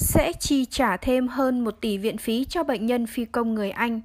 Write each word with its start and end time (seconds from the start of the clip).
sẽ 0.00 0.32
chi 0.32 0.64
trả 0.64 0.96
thêm 0.96 1.28
hơn 1.28 1.64
1 1.64 1.80
tỷ 1.80 1.98
viện 1.98 2.18
phí 2.18 2.44
cho 2.44 2.64
bệnh 2.64 2.86
nhân 2.86 3.06
phi 3.06 3.24
công 3.24 3.54
người 3.54 3.70
Anh. 3.70 4.00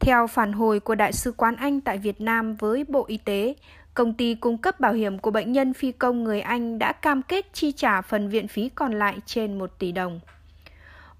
Theo 0.00 0.26
phản 0.26 0.52
hồi 0.52 0.80
của 0.80 0.94
Đại 0.94 1.12
sứ 1.12 1.32
quán 1.32 1.56
Anh 1.56 1.80
tại 1.80 1.98
Việt 1.98 2.20
Nam 2.20 2.54
với 2.54 2.84
Bộ 2.88 3.04
Y 3.08 3.16
tế, 3.16 3.54
công 3.94 4.14
ty 4.14 4.34
cung 4.34 4.58
cấp 4.58 4.80
bảo 4.80 4.92
hiểm 4.92 5.18
của 5.18 5.30
bệnh 5.30 5.52
nhân 5.52 5.74
phi 5.74 5.92
công 5.92 6.24
người 6.24 6.40
Anh 6.40 6.78
đã 6.78 6.92
cam 6.92 7.22
kết 7.22 7.46
chi 7.52 7.72
trả 7.72 8.00
phần 8.00 8.28
viện 8.28 8.48
phí 8.48 8.68
còn 8.68 8.98
lại 8.98 9.16
trên 9.26 9.58
1 9.58 9.78
tỷ 9.78 9.92
đồng. 9.92 10.20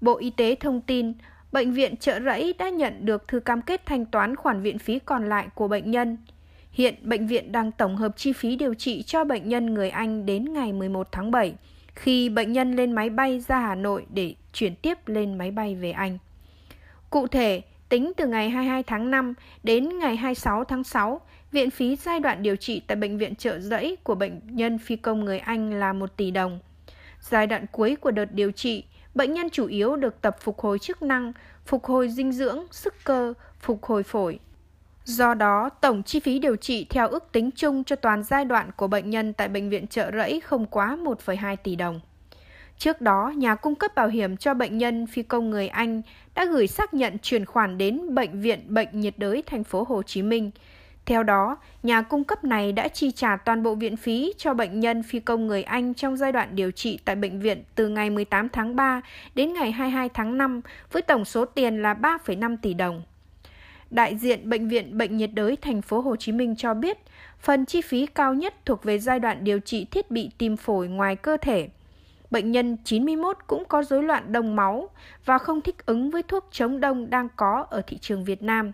Bộ 0.01 0.17
Y 0.17 0.29
tế 0.29 0.55
thông 0.55 0.81
tin, 0.81 1.13
Bệnh 1.51 1.71
viện 1.71 1.97
Trợ 1.97 2.19
Rẫy 2.19 2.53
đã 2.57 2.69
nhận 2.69 3.05
được 3.05 3.27
thư 3.27 3.39
cam 3.39 3.61
kết 3.61 3.85
thanh 3.85 4.05
toán 4.05 4.35
khoản 4.35 4.61
viện 4.61 4.79
phí 4.79 4.99
còn 4.99 5.29
lại 5.29 5.47
của 5.55 5.67
bệnh 5.67 5.91
nhân. 5.91 6.17
Hiện 6.71 6.95
bệnh 7.01 7.27
viện 7.27 7.51
đang 7.51 7.71
tổng 7.71 7.95
hợp 7.95 8.17
chi 8.17 8.33
phí 8.33 8.55
điều 8.55 8.73
trị 8.73 9.03
cho 9.03 9.23
bệnh 9.23 9.49
nhân 9.49 9.73
người 9.73 9.89
Anh 9.89 10.25
đến 10.25 10.53
ngày 10.53 10.73
11 10.73 11.07
tháng 11.11 11.31
7, 11.31 11.53
khi 11.97 12.29
bệnh 12.29 12.51
nhân 12.53 12.75
lên 12.75 12.91
máy 12.91 13.09
bay 13.09 13.39
ra 13.39 13.59
Hà 13.59 13.75
Nội 13.75 14.05
để 14.09 14.35
chuyển 14.53 14.75
tiếp 14.75 14.97
lên 15.05 15.37
máy 15.37 15.51
bay 15.51 15.75
về 15.75 15.91
Anh. 15.91 16.17
Cụ 17.09 17.27
thể, 17.27 17.61
tính 17.89 18.11
từ 18.17 18.27
ngày 18.27 18.49
22 18.49 18.83
tháng 18.83 19.11
5 19.11 19.33
đến 19.63 19.99
ngày 19.99 20.15
26 20.15 20.63
tháng 20.63 20.83
6, 20.83 21.21
viện 21.51 21.69
phí 21.69 21.95
giai 21.95 22.19
đoạn 22.19 22.43
điều 22.43 22.55
trị 22.55 22.81
tại 22.87 22.95
bệnh 22.95 23.17
viện 23.17 23.35
trợ 23.35 23.59
giấy 23.59 23.97
của 24.03 24.15
bệnh 24.15 24.39
nhân 24.55 24.77
phi 24.77 24.95
công 24.95 25.25
người 25.25 25.39
Anh 25.39 25.79
là 25.79 25.93
1 25.93 26.17
tỷ 26.17 26.31
đồng. 26.31 26.59
Giai 27.21 27.47
đoạn 27.47 27.65
cuối 27.71 27.95
của 27.95 28.11
đợt 28.11 28.31
điều 28.31 28.51
trị, 28.51 28.83
bệnh 29.15 29.33
nhân 29.33 29.49
chủ 29.49 29.67
yếu 29.67 29.95
được 29.95 30.21
tập 30.21 30.37
phục 30.39 30.59
hồi 30.59 30.79
chức 30.79 31.01
năng, 31.01 31.33
phục 31.65 31.85
hồi 31.85 32.09
dinh 32.09 32.31
dưỡng, 32.31 32.59
sức 32.71 32.93
cơ, 33.03 33.33
phục 33.59 33.83
hồi 33.83 34.03
phổi. 34.03 34.39
Do 35.07 35.33
đó, 35.33 35.69
tổng 35.69 36.03
chi 36.03 36.19
phí 36.19 36.39
điều 36.39 36.55
trị 36.55 36.85
theo 36.89 37.07
ước 37.07 37.31
tính 37.31 37.49
chung 37.55 37.83
cho 37.83 37.95
toàn 37.95 38.23
giai 38.23 38.45
đoạn 38.45 38.71
của 38.75 38.87
bệnh 38.87 39.09
nhân 39.09 39.33
tại 39.33 39.47
bệnh 39.47 39.69
viện 39.69 39.87
trợ 39.87 40.11
rẫy 40.11 40.39
không 40.39 40.65
quá 40.65 40.97
1,2 41.03 41.55
tỷ 41.55 41.75
đồng. 41.75 41.99
Trước 42.77 43.01
đó, 43.01 43.33
nhà 43.37 43.55
cung 43.55 43.75
cấp 43.75 43.95
bảo 43.95 44.07
hiểm 44.07 44.37
cho 44.37 44.53
bệnh 44.53 44.77
nhân 44.77 45.07
phi 45.07 45.23
công 45.23 45.49
người 45.49 45.67
Anh 45.67 46.01
đã 46.35 46.45
gửi 46.45 46.67
xác 46.67 46.93
nhận 46.93 47.17
chuyển 47.21 47.45
khoản 47.45 47.77
đến 47.77 48.15
bệnh 48.15 48.41
viện 48.41 48.63
Bệnh 48.67 48.87
nhiệt 48.91 49.13
đới 49.17 49.43
thành 49.45 49.63
phố 49.63 49.85
Hồ 49.87 50.03
Chí 50.03 50.21
Minh. 50.21 50.51
Theo 51.05 51.23
đó, 51.23 51.57
nhà 51.83 52.01
cung 52.01 52.23
cấp 52.23 52.43
này 52.43 52.71
đã 52.71 52.87
chi 52.87 53.11
trả 53.11 53.37
toàn 53.37 53.63
bộ 53.63 53.75
viện 53.75 53.97
phí 53.97 54.33
cho 54.37 54.53
bệnh 54.53 54.79
nhân 54.79 55.03
phi 55.03 55.19
công 55.19 55.47
người 55.47 55.63
Anh 55.63 55.93
trong 55.93 56.17
giai 56.17 56.31
đoạn 56.31 56.55
điều 56.55 56.71
trị 56.71 56.99
tại 57.05 57.15
bệnh 57.15 57.39
viện 57.39 57.63
từ 57.75 57.87
ngày 57.87 58.09
18 58.09 58.49
tháng 58.49 58.75
3 58.75 59.01
đến 59.35 59.53
ngày 59.53 59.71
22 59.71 60.09
tháng 60.09 60.37
5 60.37 60.61
với 60.91 61.01
tổng 61.01 61.25
số 61.25 61.45
tiền 61.45 61.81
là 61.81 61.93
3,5 61.93 62.57
tỷ 62.61 62.73
đồng. 62.73 63.01
Đại 63.89 64.17
diện 64.17 64.49
bệnh 64.49 64.67
viện 64.67 64.97
Bệnh 64.97 65.17
nhiệt 65.17 65.29
đới 65.33 65.55
thành 65.55 65.81
phố 65.81 66.01
Hồ 66.01 66.15
Chí 66.15 66.31
Minh 66.31 66.55
cho 66.55 66.73
biết, 66.73 66.97
phần 67.39 67.65
chi 67.65 67.81
phí 67.81 68.05
cao 68.05 68.33
nhất 68.33 68.53
thuộc 68.65 68.83
về 68.83 68.99
giai 68.99 69.19
đoạn 69.19 69.43
điều 69.43 69.59
trị 69.59 69.85
thiết 69.85 70.11
bị 70.11 70.29
tim 70.37 70.57
phổi 70.57 70.87
ngoài 70.87 71.15
cơ 71.15 71.37
thể. 71.37 71.69
Bệnh 72.31 72.51
nhân 72.51 72.77
91 72.83 73.37
cũng 73.47 73.65
có 73.65 73.83
rối 73.83 74.03
loạn 74.03 74.31
đông 74.31 74.55
máu 74.55 74.89
và 75.25 75.37
không 75.37 75.61
thích 75.61 75.85
ứng 75.85 76.09
với 76.09 76.23
thuốc 76.23 76.47
chống 76.51 76.79
đông 76.79 77.09
đang 77.09 77.27
có 77.35 77.65
ở 77.69 77.81
thị 77.87 77.97
trường 77.97 78.23
Việt 78.23 78.43
Nam. 78.43 78.71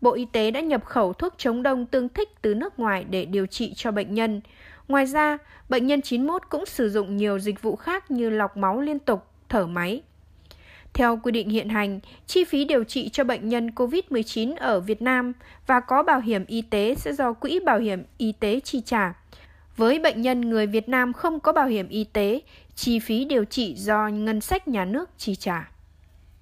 Bộ 0.00 0.12
Y 0.12 0.24
tế 0.24 0.50
đã 0.50 0.60
nhập 0.60 0.84
khẩu 0.84 1.12
thuốc 1.12 1.34
chống 1.36 1.62
đông 1.62 1.86
tương 1.86 2.08
thích 2.08 2.28
từ 2.42 2.54
nước 2.54 2.78
ngoài 2.78 3.04
để 3.10 3.24
điều 3.24 3.46
trị 3.46 3.72
cho 3.76 3.90
bệnh 3.90 4.14
nhân. 4.14 4.40
Ngoài 4.88 5.06
ra, 5.06 5.38
bệnh 5.68 5.86
nhân 5.86 6.02
91 6.02 6.42
cũng 6.48 6.66
sử 6.66 6.90
dụng 6.90 7.16
nhiều 7.16 7.38
dịch 7.38 7.62
vụ 7.62 7.76
khác 7.76 8.10
như 8.10 8.30
lọc 8.30 8.56
máu 8.56 8.80
liên 8.80 8.98
tục, 8.98 9.26
thở 9.48 9.66
máy. 9.66 10.02
Theo 10.94 11.20
quy 11.22 11.32
định 11.32 11.50
hiện 11.50 11.68
hành, 11.68 12.00
chi 12.26 12.44
phí 12.44 12.64
điều 12.64 12.84
trị 12.84 13.08
cho 13.08 13.24
bệnh 13.24 13.48
nhân 13.48 13.70
COVID-19 13.70 14.56
ở 14.56 14.80
Việt 14.80 15.02
Nam 15.02 15.32
và 15.66 15.80
có 15.80 16.02
bảo 16.02 16.20
hiểm 16.20 16.44
y 16.46 16.62
tế 16.62 16.94
sẽ 16.94 17.12
do 17.12 17.32
Quỹ 17.32 17.60
Bảo 17.60 17.78
hiểm 17.78 18.02
Y 18.18 18.32
tế 18.32 18.60
chi 18.60 18.82
trả. 18.84 19.14
Với 19.76 19.98
bệnh 19.98 20.22
nhân 20.22 20.40
người 20.40 20.66
Việt 20.66 20.88
Nam 20.88 21.12
không 21.12 21.40
có 21.40 21.52
bảo 21.52 21.66
hiểm 21.66 21.88
y 21.88 22.04
tế, 22.04 22.40
chi 22.74 22.98
phí 22.98 23.24
điều 23.24 23.44
trị 23.44 23.74
do 23.76 24.08
ngân 24.08 24.40
sách 24.40 24.68
nhà 24.68 24.84
nước 24.84 25.10
chi 25.18 25.34
trả. 25.34 25.70